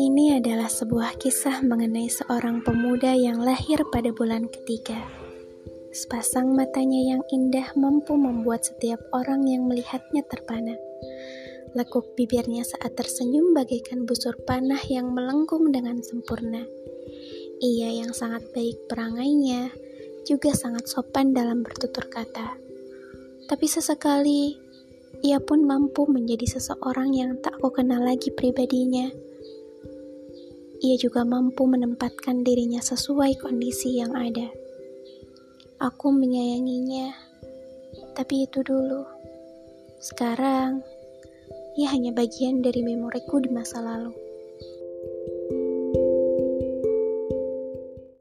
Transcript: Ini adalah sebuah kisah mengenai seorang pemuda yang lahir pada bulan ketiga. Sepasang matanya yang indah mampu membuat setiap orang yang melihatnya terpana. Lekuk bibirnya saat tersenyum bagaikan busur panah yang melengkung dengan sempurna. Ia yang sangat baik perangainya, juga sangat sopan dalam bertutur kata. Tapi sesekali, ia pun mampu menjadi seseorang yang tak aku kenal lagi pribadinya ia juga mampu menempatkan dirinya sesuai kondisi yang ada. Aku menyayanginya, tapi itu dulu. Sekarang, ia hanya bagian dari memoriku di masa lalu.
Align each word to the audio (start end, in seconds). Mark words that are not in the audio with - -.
Ini 0.00 0.40
adalah 0.40 0.72
sebuah 0.72 1.20
kisah 1.20 1.60
mengenai 1.60 2.08
seorang 2.08 2.64
pemuda 2.64 3.12
yang 3.12 3.44
lahir 3.44 3.84
pada 3.92 4.08
bulan 4.16 4.48
ketiga. 4.48 4.96
Sepasang 5.92 6.56
matanya 6.56 7.16
yang 7.16 7.22
indah 7.28 7.76
mampu 7.76 8.16
membuat 8.16 8.64
setiap 8.64 9.04
orang 9.12 9.44
yang 9.44 9.68
melihatnya 9.68 10.24
terpana. 10.24 10.72
Lekuk 11.76 12.16
bibirnya 12.16 12.64
saat 12.64 12.96
tersenyum 12.96 13.52
bagaikan 13.52 14.08
busur 14.08 14.32
panah 14.48 14.80
yang 14.88 15.12
melengkung 15.12 15.68
dengan 15.68 16.00
sempurna. 16.00 16.64
Ia 17.60 18.00
yang 18.00 18.16
sangat 18.16 18.48
baik 18.56 18.88
perangainya, 18.88 19.68
juga 20.24 20.56
sangat 20.56 20.88
sopan 20.88 21.36
dalam 21.36 21.60
bertutur 21.60 22.08
kata. 22.08 22.56
Tapi 23.52 23.66
sesekali, 23.68 24.71
ia 25.22 25.38
pun 25.38 25.62
mampu 25.62 26.04
menjadi 26.10 26.58
seseorang 26.58 27.14
yang 27.14 27.38
tak 27.38 27.54
aku 27.58 27.70
kenal 27.70 28.02
lagi 28.02 28.34
pribadinya 28.34 29.10
ia 30.82 30.98
juga 30.98 31.22
mampu 31.22 31.62
menempatkan 31.62 32.42
dirinya 32.42 32.82
sesuai 32.82 33.38
kondisi 33.38 34.02
yang 34.02 34.18
ada. 34.18 34.50
Aku 35.78 36.10
menyayanginya, 36.10 37.14
tapi 38.18 38.50
itu 38.50 38.66
dulu. 38.66 39.06
Sekarang, 40.02 40.82
ia 41.78 41.86
hanya 41.86 42.10
bagian 42.10 42.66
dari 42.66 42.82
memoriku 42.82 43.38
di 43.38 43.46
masa 43.54 43.78
lalu. 43.78 44.10